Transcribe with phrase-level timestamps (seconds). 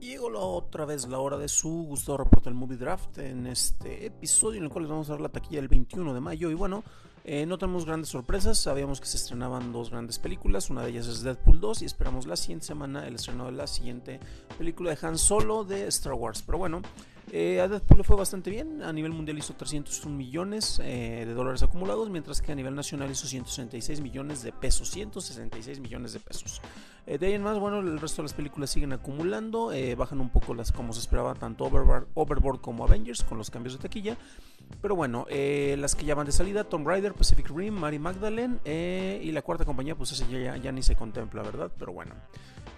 [0.00, 4.06] Llegó la otra vez la hora de su gustado reporte del Movie Draft en este
[4.06, 6.50] episodio en el cual les vamos a dar la taquilla del 21 de mayo.
[6.50, 6.82] Y bueno,
[7.22, 8.56] eh, no tenemos grandes sorpresas.
[8.58, 10.70] Sabíamos que se estrenaban dos grandes películas.
[10.70, 13.66] Una de ellas es Deadpool 2 y esperamos la siguiente semana el estreno de la
[13.66, 14.20] siguiente
[14.56, 16.42] película de Han Solo de Star Wars.
[16.46, 16.80] Pero bueno,
[17.32, 21.34] eh, a Deadpool le fue bastante bien, a nivel mundial hizo 301 millones eh, de
[21.34, 26.20] dólares acumulados, mientras que a nivel nacional hizo 166 millones de pesos, 166 millones de
[26.20, 26.60] pesos.
[27.06, 30.30] Eh, de ahí en más, bueno, el resto de las películas siguen acumulando, bajan un
[30.30, 34.16] poco las como se esperaba, tanto Overboard, como Avengers, con los cambios de taquilla.
[34.82, 38.58] Pero bueno, las que ya van de salida, Tomb Raider, Pacific Rim, Mary Magdalene
[39.22, 41.70] y la cuarta compañía, pues esa ya, ya ni se contempla, ¿verdad?
[41.78, 42.14] Pero bueno.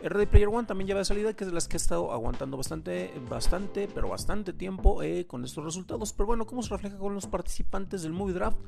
[0.09, 2.56] Ready Player One también lleva de salida, que es de las que ha estado aguantando
[2.56, 6.12] bastante, bastante, pero bastante tiempo eh, con estos resultados.
[6.12, 8.59] Pero bueno, ¿cómo se refleja con los participantes del Movie Draft?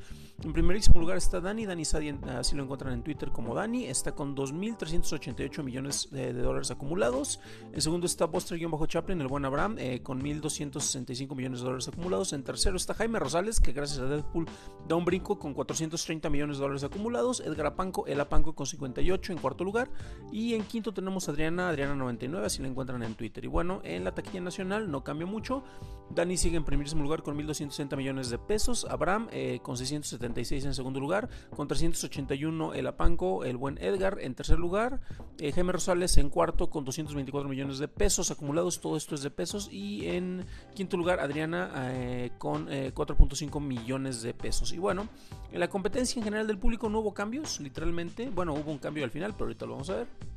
[0.44, 4.12] En primerísimo lugar está Dani, Dani Sadi, así lo encuentran en Twitter como Dani, está
[4.12, 7.40] con 2.388 millones de, dólares acumulados.
[7.72, 12.32] En segundo está Buster-Chaplin, el buen Abraham, eh, con 1.265 millones de dólares acumulados.
[12.32, 14.46] En tercero está Jaime Rosales, que gracias a Deadpool
[14.86, 17.40] da un brinco con 430 millones de dólares acumulados.
[17.40, 19.90] Edgar Apanco, El Apanco con 58 en cuarto lugar.
[20.32, 23.44] Y en quinto tenemos Adriana, Adriana99, así la encuentran en Twitter.
[23.44, 25.62] Y bueno, en la taquilla nacional no cambia mucho.
[26.10, 28.86] Dani sigue en primerísimo lugar con 1.260 millones de pesos.
[28.88, 31.28] Abraham eh, con 676 en segundo lugar.
[31.56, 35.00] Con 381 el Apanco, el buen Edgar en tercer lugar.
[35.38, 38.80] Eh, Jaime Rosales en cuarto con 224 millones de pesos acumulados.
[38.80, 39.68] Todo esto es de pesos.
[39.72, 40.44] Y en
[40.74, 44.72] quinto lugar Adriana eh, con 4.5 millones de pesos.
[44.72, 45.08] Y bueno,
[45.52, 48.30] en la competencia en general del público no hubo cambios, literalmente.
[48.30, 50.33] Bueno, hubo un cambio al final, pero ahorita lo vamos a ver.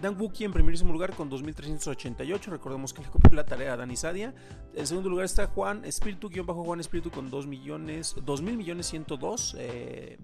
[0.00, 2.46] Dan Wookie en primerísimo lugar con 2.388.
[2.46, 4.34] Recordemos que le copió la tarea a Dani Sadia.
[4.74, 8.56] En segundo lugar está Juan Espíritu, guion bajo Juan Espíritu con 2 millones, 2 mil
[8.56, 9.56] millones 102.
[9.58, 10.18] Eh,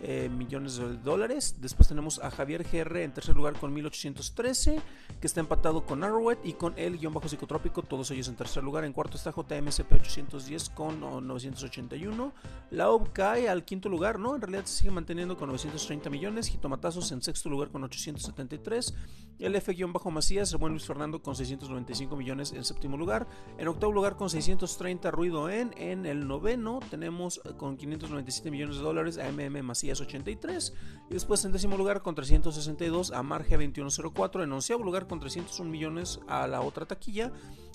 [0.00, 1.56] eh, millones de dólares.
[1.60, 4.80] Después tenemos a Javier GR en tercer lugar con 1813,
[5.20, 8.62] que está empatado con Arrowhead y con el guion bajo psicotrópico, todos ellos en tercer
[8.62, 8.84] lugar.
[8.84, 12.32] En cuarto está JMSP 810 con 981.
[12.70, 14.36] La OB cae al quinto lugar, ¿no?
[14.36, 16.48] En realidad se sigue manteniendo con 930 millones.
[16.48, 18.94] Jitomatazos en sexto lugar con 873.
[19.40, 23.26] El F-Macías, el buen Luis Fernando con 695 millones en séptimo lugar.
[23.56, 25.72] En octavo lugar con 630 Ruido en.
[25.76, 30.74] En el noveno tenemos con 597 millones de dólares a MM Macías 83.
[31.10, 34.42] Y después en décimo lugar con 362 a Marge 2104.
[34.42, 37.32] En onceavo lugar con 301 millones a la otra taquilla.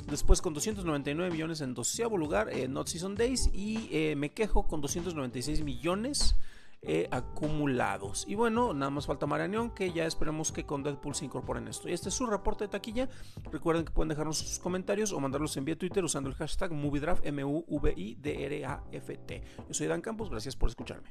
[0.09, 3.49] Después con 299 millones en doceavo lugar en Not Season Days.
[3.53, 6.35] Y eh, Me Quejo con 296 millones.
[6.85, 8.25] Eh, acumulados.
[8.27, 11.87] Y bueno, nada más falta Marianión, que ya esperemos que con Deadpool se incorporen esto.
[11.87, 13.07] Y este es su reporte de taquilla.
[13.53, 17.25] Recuerden que pueden dejarnos sus comentarios o mandarlos en vía Twitter usando el hashtag MovieDraft,
[17.25, 17.83] M-U-V-I-D-R-A-F-T.
[19.65, 21.09] Yo soy Dan Campos, gracias por escucharme.